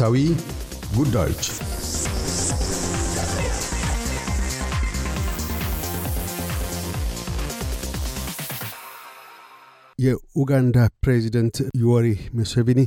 [0.00, 0.20] ወቅታዊ
[0.94, 1.42] ጉዳዮች
[9.98, 12.06] የኡጋንዳ ፕሬዚደንት ዩወሪ
[12.38, 12.80] ሙሴቪኒ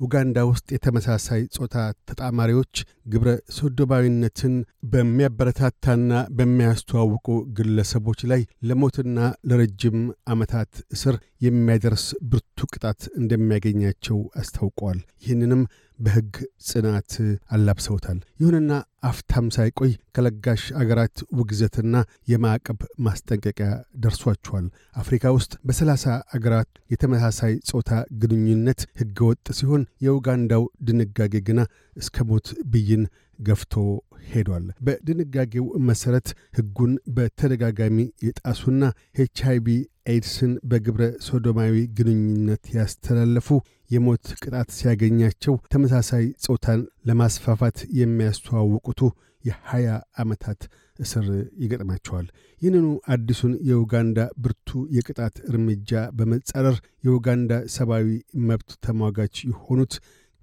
[0.00, 1.76] ኡጋንዳ ውስጥ የተመሳሳይ ጾታ
[2.08, 2.74] ተጣማሪዎች
[3.06, 4.54] ግብረ ሶዶማዊነትን
[4.92, 7.26] በሚያበረታታና በሚያስተዋውቁ
[7.58, 9.18] ግለሰቦች ላይ ለሞትና
[9.50, 15.62] ለረጅም ዓመታት እስር የሚያደርስ ብርቱ ቅጣት እንደሚያገኛቸው አስታውቀዋል። ይህንንም
[16.00, 16.34] በሕግ
[16.66, 17.12] ጽናት
[17.54, 18.72] አላብሰውታል። ይሁንና
[19.02, 21.94] አፍታም ሳይቆይ ከለጋሽ አገራት ውግዘትና
[22.32, 23.68] የማዕቀብ ማስጠንቀቂያ
[24.04, 26.04] ደርሷቸዋል። አፍሪካ ውስጥ በሰላሳ
[26.36, 27.90] አገራት የተመሳሳይ ጾታ
[28.22, 31.60] ግንኙነት ሕገወጥ ሲሆን የኡጋንዳው ድንጋጌ ግና
[31.96, 33.04] እስከ ሞት ብይን
[33.38, 33.74] ገፍቶ
[34.30, 38.82] ሄዷል። በድንጋጌው መሠረት ሕጉን በተደጋጋሚ የጣሱና
[39.22, 39.66] ኤች አይቪ
[40.10, 43.48] ኤድስን በግብረ ሶዶማዊ ግንኙነት ያስተላለፉ
[43.90, 49.00] የሞት ቅጣት ሲያገኛቸው ተመሳሳይ ጾታን ለማስፋፋት የሚያስተዋውቁቱ
[49.44, 49.88] የሀያ
[50.18, 50.60] ዓመታት
[50.98, 51.26] እስር
[51.62, 52.26] ይገጥማቸዋል።
[52.62, 58.08] ይህንኑ አዲሱን የኡጋንዳ ብርቱ የቅጣት እርምጃ በመጻረር የኡጋንዳ ሰብአዊ
[58.48, 59.94] መብት ተሟጋች የሆኑት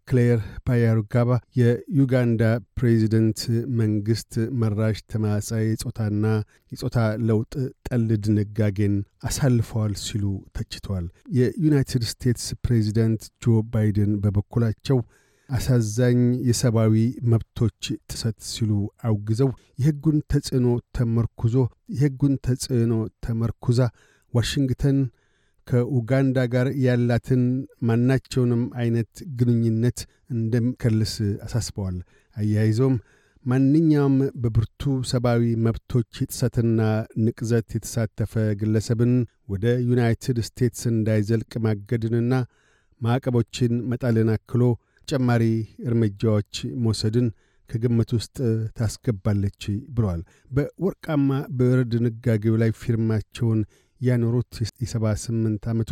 [0.07, 2.41] ክሌር ፓያሩጋባ የዩጋንዳ
[2.77, 3.39] ፕሬዚደንት
[3.79, 6.25] መንግሥት መራሽ ተማጻይ የጾታና
[6.71, 7.53] የጾታ ለውጥ
[7.87, 8.95] ጠል ድንጋጌን
[9.29, 10.23] አሳልፈዋል ሲሉ
[10.57, 11.05] ተችተዋል።
[11.37, 14.99] የዩናይትድ ስቴትስ ፕሬዚደንት ጆ ባይደን በበኩላቸው
[15.49, 16.95] አሳዛኝ የሰብአዊ
[17.31, 18.71] መብቶች ጥሰት ሲሉ
[19.07, 21.55] አውግዘው የሕጉን ተጽዕኖ ተመርኩዞ
[21.93, 22.93] የሕጉን ተጽዕኖ
[23.25, 23.79] ተመርኩዛ
[24.33, 24.97] ዋሽንግተን
[25.67, 27.43] ከኡጋንዳ ጋር ያላትን
[27.87, 29.99] ማናቸውንም አይነት ግንኙነት
[30.35, 31.13] እንደሚከልስ
[31.45, 31.97] አሳስበዋል።
[32.35, 32.95] አያይዘውም
[33.45, 36.79] ማንኛውም በብርቱ ሰብአዊ መብቶች ጥሰትና
[37.25, 39.13] ንቅዘት የተሳተፈ ግለሰብን
[39.49, 42.33] ወደ ዩናይትድ ስቴትስ እንዳይዘልቅ ማገድንና
[43.01, 44.63] ማዕቀቦችን መጣልን አክሎ
[45.01, 45.43] ተጨማሪ
[45.87, 46.53] እርምጃዎች
[46.85, 47.27] መውሰድን
[47.69, 48.35] ከግምት ውስጥ
[48.77, 49.61] ታስገባለች
[49.95, 53.61] ብለዋል። በወርቃማ ብዕር ድንጋጌው ላይ ፊርማቸውን
[54.01, 55.91] ያኖሩት የሰባ ስምንት ዓመቱ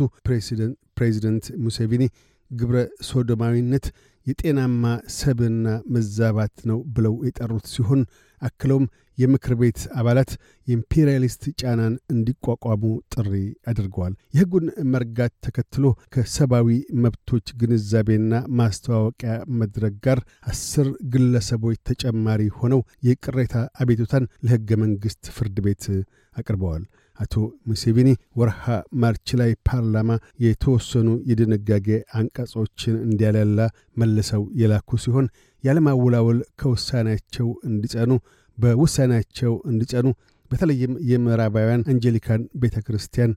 [0.96, 2.04] ፕሬዚደንት ሙሴቪኒ
[2.50, 3.86] ግብረ ሶዶማዊነት
[4.26, 4.84] የጤናማ
[5.16, 8.00] ሰብና መዛባት ነው ብለው የጠሩት ሲሆን
[8.42, 8.86] አክለውም
[9.18, 10.30] የምክር ቤት አባላት
[10.68, 12.82] የኢምፔሪያሊስት ጫናን እንዲቋቋሙ
[13.14, 13.32] ጥሪ
[13.70, 15.84] አድርገዋል። የሕጉን መርጋት ተከትሎ
[16.14, 16.68] ከሰብአዊ
[17.04, 20.20] መብቶች ግንዛቤና ማስተዋወቂያ መድረክ ጋር
[20.52, 25.84] አስር ግለሰቦች ተጨማሪ ሆነው የቅሬታ አቤቱታን ለሕገ መንግሥት ፍርድ ቤት
[26.36, 26.84] አቅርበዋል።
[27.18, 27.34] አቶ
[27.68, 28.62] ሙሴቪኒ ወርሃ
[29.02, 30.10] ማርች ላይ ፓርላማ
[30.44, 31.88] የተወሰኑ የድንጋጌ
[32.18, 33.60] አንቀጾችን እንዲያላላ
[34.00, 35.28] መልሰው የላኩ ሲሆን
[35.64, 38.10] ያለማወላወል ከውሳኔያቸው እንዲጸኑ
[38.58, 40.06] በውሳኔያቸው እንዲጸኑ
[40.50, 43.32] በተለይም የምዕራባውያን አንጀሊካን ቤተ ክርስቲያን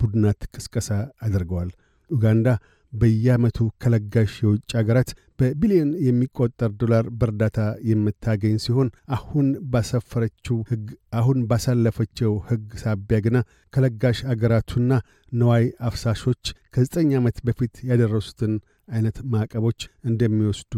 [0.00, 0.88] ቡድናት ቅስቀሳ
[1.26, 1.70] አድርገዋል።
[2.10, 2.48] ኡጋንዳ
[2.92, 5.10] በየዓመቱ ከለጋሽ የውጭ አገራት
[5.40, 7.58] በቢሊዮን የሚቆጠር ዶላር በእርዳታ
[7.90, 10.86] የምታገኝ ሲሆን አሁን ባሰፈረችው ሕግ
[11.20, 13.38] አሁን ባሳለፈችው ሕግ ሳቢያ ግና
[13.72, 14.90] ከለጋሽ አገራቱና
[15.32, 16.42] ነዋይ አፍሳሾች
[16.74, 18.54] ከዘጠኝ ዓመት በፊት ያደረሱትን
[18.88, 20.74] አይነት ማዕቀቦች እንደሚወስዱ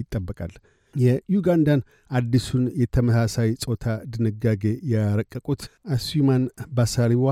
[0.00, 0.54] ይጠበቃል።
[0.94, 5.62] የዩጋንዳን አዲሱን የተመሳሳይ ጾታ ድንጋጌ ያረቀቁት
[5.94, 6.42] አሱማን
[6.76, 7.26] ባሳሪዋ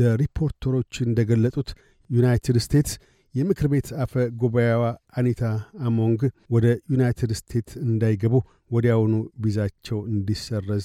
[0.00, 1.68] ለሪፖርተሮች እንደገለጡት
[2.10, 2.94] ዩናይትድ ስቴትስ
[3.34, 4.82] የምክር ቤት አፈ ጉባኤዋ
[5.18, 5.42] አኒታ
[5.86, 6.20] አሞንግ
[6.54, 8.34] ወደ ዩናይትድ ስቴትስ እንዳይገቡ
[8.70, 9.14] ወዲያውኑ
[9.44, 10.84] ቪዛቸው እንዲሰረዝ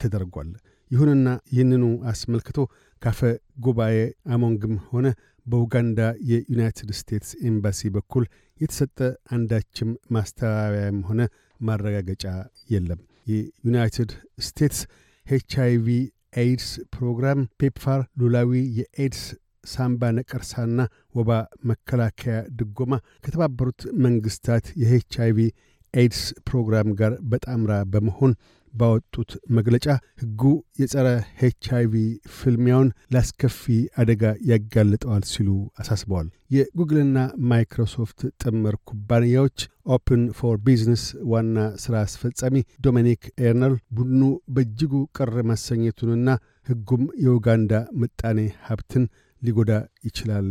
[0.00, 0.50] ተደርጓል።
[0.90, 2.58] ይሁንና ይህንኑ አስመልክቶ
[3.02, 3.96] ካፈጉባኤ
[4.34, 5.06] አሞንግም ሆነ
[5.46, 6.00] በኡጋንዳ
[6.30, 8.24] የዩናይትድ ስቴትስ ኤምባሲ በኩል
[8.60, 8.98] የተሰጠ
[9.34, 11.20] አንዳችም ማስተባበያም ሆነ
[11.60, 12.24] ማረጋገጫ
[12.70, 14.10] የለም። የዩናይትድ
[14.46, 14.80] ስቴትስ
[15.26, 15.86] ኤች አይቪ
[16.38, 19.22] ኤድስ ፕሮግራም ፔፕፋር ሉላዊ የኤድስ
[19.72, 20.78] ሳምባ ነቀርሳና
[21.18, 21.30] ወባ
[21.70, 22.92] መከላከያ ድጎማ
[23.24, 25.38] ከተባበሩት መንግስታት የኤች አይቪ
[25.94, 28.32] ኤድስ ፕሮግራም ጋር በጣምራ በመሆን
[28.74, 29.84] ባወጡት መግለጫ
[30.20, 30.42] ሕጉ
[30.80, 31.08] የጸረ
[31.40, 31.92] ኤች አይቪ
[32.36, 33.60] ፍልሚያውን ለአስከፊ
[34.02, 37.18] አደጋ ያጋልጠዋል ሲሉ አሳስበዋል። የጉግልና
[37.50, 39.58] ማይክሮሶፍት ጥምር ኩባንያዎች
[39.88, 42.56] Open For Business ዋና ሥራ አስፈጻሚ
[42.86, 44.22] ዶሚኒክ ኤርነል ቡድኑ
[44.54, 46.28] በእጅጉ ቅር መሰኘቱንና
[46.68, 49.06] ሕጉም የኡጋንዳ ምጣኔ ሀብትን
[49.44, 49.72] ሊጎዳ
[50.04, 50.48] ይችላል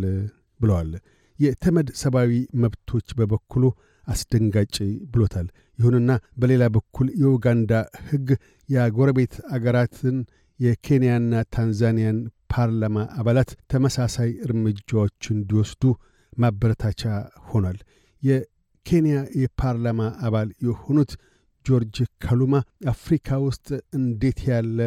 [0.60, 0.92] ብለዋል።
[1.40, 2.32] የተመድ ሰብአዊ
[2.64, 3.64] መብቶች በበኩሉ
[4.08, 4.76] አስደንጋጭ
[5.14, 5.48] ብሎታል።
[5.80, 7.72] ይሁንና በሌላ በኩል የኡጋንዳ
[8.08, 8.28] ሕግ
[8.70, 10.18] የጎረቤት አገራትን
[10.60, 12.18] የኬንያና ታንዛኒያን
[12.54, 15.84] ፓርላማ አባላት ተመሳሳይ እርምጃዎች እንዲወስዱ
[16.38, 17.02] ማበረታቻ
[17.50, 17.78] ሆኗል።
[18.24, 21.12] የኬንያ የፓርላማ አባል የሆኑት
[21.66, 22.56] ጆርጅ ካሉማ
[22.92, 23.68] አፍሪካ ውስጥ
[23.98, 24.80] እንዴት ያለ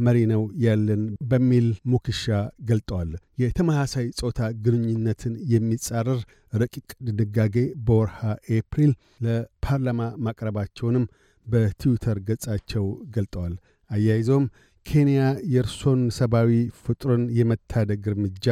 [0.00, 2.24] መሪ ነው ያለን በሚል ሙክሻ
[2.68, 3.10] ገልጠዋል።
[3.42, 6.20] የተመሳሳይ ጾታ ግንኙነትን የሚጻረር
[6.54, 7.56] ረቂቅ ድንጋጌ
[7.86, 8.18] በወርሃ
[8.56, 8.92] ኤፕሪል
[9.26, 11.06] ለፓርላማ ማቅረባቸውንም
[11.46, 13.54] በትዊተር ገጻቸው ገልጠዋል።
[13.90, 14.46] አያይዘውም
[14.86, 16.50] ኬንያ የእርሶን ሰብአዊ
[16.82, 18.46] ፍጡርን የመታደግ እርምጃ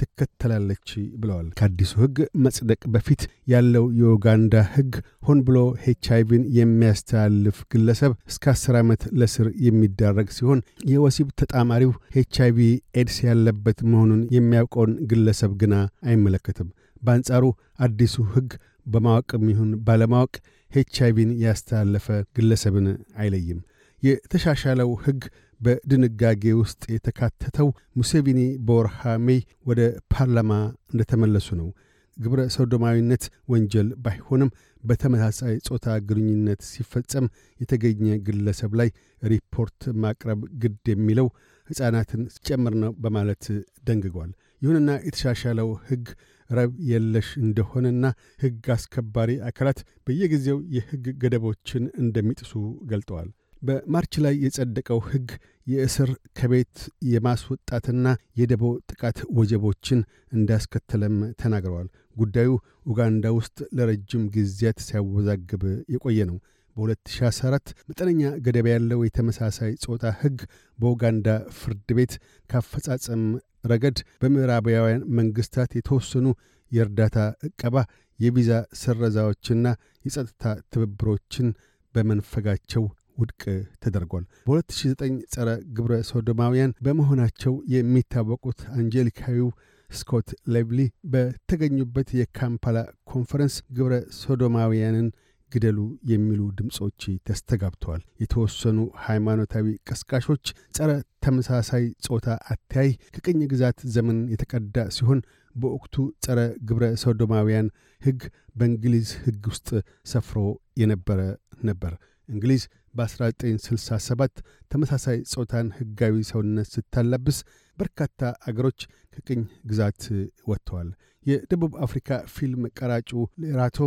[0.00, 0.88] ትከተላለች
[1.20, 4.92] ብለዋል። ከአዲሱ ሕግ መጽደቅ በፊት ያለው የኡጋንዳ ሕግ
[5.26, 10.60] ሆን ብሎ ኤች አይቪን የሚያስተላልፍ ግለሰብ እስከ አስር ዓመት ለእስር የሚዳረግ ሲሆን
[10.90, 12.58] የወሲብ ተጣማሪው ኤች አይቪ
[12.96, 15.74] ኤድስ ያለበት መሆኑን የሚያውቀውን ግለሰብ ግና
[16.06, 16.70] አይመለከትም።
[17.02, 17.44] በአንጻሩ
[17.80, 18.50] አዲሱ ሕግ
[18.86, 20.34] በማወቅም ይሁን ባለማወቅ
[20.70, 22.06] ኤች አይቪን ያስተላለፈ
[22.36, 22.86] ግለሰብን
[23.16, 23.60] አይለይም።
[24.02, 25.20] የተሻሻለው ሕግ
[25.64, 27.68] በድንጋጌ ውስጥ የተካተተው
[27.98, 29.80] ሙሴቪኒ በወርሃ ሜይ ወደ
[30.14, 30.52] ፓርላማ
[30.92, 31.68] እንደተመለሱ ነው።
[32.16, 33.22] ግብረ ሰዶማዊነት
[33.52, 34.50] ወንጀል ባይሆንም
[34.84, 37.26] በተመሳሳይ ጾታ ግንኙነት ሲፈጸም
[37.60, 38.90] የተገኘ ግለሰብ ላይ
[39.22, 41.28] ሪፖርት ማቅረብ ግድ የሚለው
[41.68, 43.44] ሕፃናትን ሲጨምር ነው በማለት
[43.88, 44.30] ደንግጓል።
[44.62, 46.06] ይሁንና የተሻሻለው ሕግ
[46.50, 48.04] ረብ የለሽ እንደሆነና
[48.42, 52.52] ሕግ አስከባሪ አካላት በየጊዜው የሕግ ገደቦችን እንደሚጥሱ
[52.90, 53.30] ገልጠዋል።
[53.64, 55.28] በማርች ላይ የጸደቀው ሕግ
[55.66, 56.74] የእስር ከቤት
[57.12, 58.06] የማስወጣትና
[58.40, 60.00] የደቦ ጥቃት ወጀቦችን
[60.32, 62.50] እንዳስከተለም ተናግረዋል። ጉዳዩ
[62.86, 65.62] ኡጋንዳ ውስጥ ለረጅም ጊዜያት ሲያወዛግብ
[65.94, 66.36] የቆየ ነው።
[66.76, 70.38] በ2014 መጠነኛ ገደብ ያለው የተመሳሳይ ጾታ ሕግ
[70.78, 71.28] በኡጋንዳ
[71.58, 72.14] ፍርድ ቤት
[72.50, 73.22] ካፈጻጸም
[73.64, 76.26] ረገድ በምዕራባውያን መንግሥታት የተወሰኑ
[76.72, 77.18] የእርዳታ
[77.48, 77.76] ዕቀባ፣
[78.18, 78.50] የቪዛ
[78.80, 79.66] ስረዛዎችና
[80.04, 81.48] የጸጥታ ትብብሮችን
[81.94, 82.84] በመንፈጋቸው
[83.16, 83.42] ውድቅ
[83.82, 85.02] ተደርጓል። በ2009
[85.34, 89.48] ጸረ ግብረ ሶዶማውያን በመሆናቸው የሚታወቁት አንጀሊካዊው
[89.90, 90.80] ስኮት ሌቭሊ
[91.12, 92.78] በተገኙበት የካምፓላ
[93.12, 95.08] ኮንፈረንስ ግብረ ሶዶማውያንን
[95.52, 95.78] ግደሉ
[96.10, 100.44] የሚሉ ድምፆች ተስተጋብተዋል። የተወሰኑ ሃይማኖታዊ ቀስቃሾች
[100.74, 100.90] ጸረ
[101.24, 105.20] ተመሳሳይ ጾታ አተያይ ከቅኝ ግዛት ዘመን የተቀዳ ሲሆን
[105.54, 105.94] በወቅቱ
[106.24, 107.68] ጸረ ግብረ ሶዶማውያን
[108.00, 108.20] ሕግ
[108.58, 109.68] በእንግሊዝ ሕግ ውስጥ
[110.12, 110.38] ሰፍሮ
[110.76, 111.20] የነበረ
[111.62, 111.92] ነበር።
[112.28, 112.62] እንግሊዝ
[112.94, 117.38] በ1967 ተመሳሳይ ጾታን ሕጋዊ ሰውነት ስታላብስ
[117.78, 118.80] በርካታ አገሮች
[119.14, 120.02] ከቅኝ ግዛት
[120.48, 120.88] ወጥተዋል።
[121.26, 123.10] የደቡብ አፍሪካ ፊልም ቀራጩ
[123.44, 123.78] ሌራቶ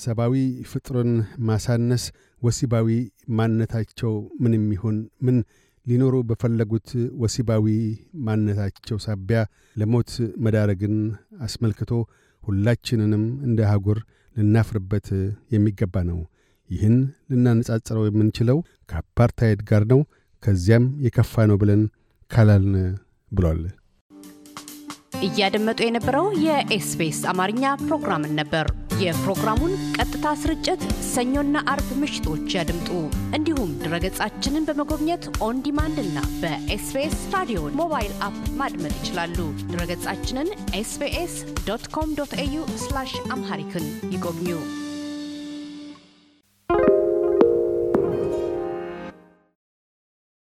[0.00, 0.34] ሰብአዊ
[0.70, 1.12] ፍጡርን
[1.48, 2.04] ማሳነስ
[2.42, 2.88] ወሲባዊ
[3.38, 4.12] ማንነታቸው
[4.42, 4.96] ምንም ይሁን
[5.26, 5.38] ምን
[5.86, 6.88] ሊኖሩ በፈለጉት
[7.22, 7.66] ወሲባዊ
[8.26, 9.40] ማንነታቸው ሳቢያ
[9.76, 10.10] ለሞት
[10.44, 10.96] መዳረግን
[11.46, 11.90] አስመልክቶ
[12.42, 13.98] ሁላችንንም እንደ አህጉር
[14.36, 15.06] ልናፍርበት
[15.54, 16.18] የሚገባ ነው።
[16.70, 16.96] ይህን
[17.30, 18.58] ልናነጻጽረው የምንችለው
[18.88, 20.00] ከአፓርታይድ ጋር ነው።
[20.42, 21.82] ከዚያም የከፋ ነው ብለን
[22.30, 22.74] ካላልን
[23.32, 23.62] ብሏል።
[25.26, 28.66] እያደመጡ የነበረው የኤስቢኤስ አማርኛ ፕሮግራምን ነበር።
[29.02, 32.88] የፕሮግራሙን ቀጥታ ስርጭት ሰኞና አርብ ምሽቶች ያድምጡ።
[33.34, 39.38] እንዲሁም ድረገጻችንን በመጎብኘት on demand እና በኤስቢኤስ ራዲዮ mobile app ማድመጥ ይችላሉ።
[39.72, 41.36] ድረገጻችንን ኤስቢኤስ
[41.68, 42.56] ዶት ኮም ዶት ኤዩ
[43.30, 44.50] አምሃሪክን ይጎብኙ።